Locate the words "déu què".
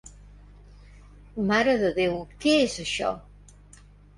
1.99-2.57